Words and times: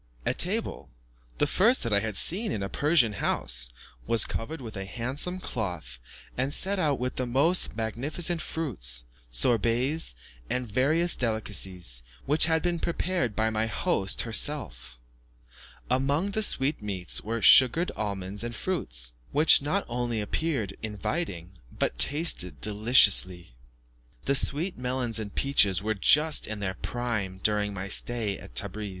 A 0.25 0.33
table, 0.33 0.89
the 1.37 1.45
first 1.45 1.83
that 1.83 1.93
I 1.93 1.99
had 1.99 2.17
seen 2.17 2.51
in 2.51 2.63
a 2.63 2.69
Persian 2.69 3.13
house, 3.13 3.69
was 4.07 4.25
covered 4.25 4.59
with 4.59 4.75
a 4.75 4.85
handsome 4.85 5.39
cloth, 5.39 5.99
and 6.35 6.51
set 6.51 6.79
out 6.79 6.97
with 6.99 7.17
the 7.17 7.27
most 7.27 7.77
magnificent 7.77 8.41
fruits, 8.41 9.05
sherbets, 9.31 10.15
and 10.49 10.65
various 10.67 11.15
delicacies, 11.15 12.01
which 12.25 12.47
had 12.47 12.63
been 12.63 12.79
prepared 12.79 13.35
by 13.35 13.51
my 13.51 13.67
host 13.67 14.23
herself; 14.23 14.97
among 15.87 16.31
the 16.31 16.41
sweetmeats 16.41 17.21
were 17.21 17.39
sugared 17.43 17.91
almonds 17.95 18.43
and 18.43 18.55
fruits, 18.55 19.13
which 19.31 19.61
not 19.61 19.85
only 19.87 20.19
appeared 20.19 20.71
inviting, 20.81 21.59
but 21.77 21.99
tasted 21.99 22.59
deliciously. 22.59 23.55
The 24.25 24.33
sweet 24.33 24.79
melons 24.79 25.19
and 25.19 25.35
peaches 25.35 25.83
were 25.83 25.93
just 25.93 26.47
in 26.47 26.59
their 26.59 26.73
prime 26.73 27.39
during 27.43 27.71
my 27.71 27.87
stay 27.87 28.39
at 28.39 28.55
Tebris. 28.55 28.89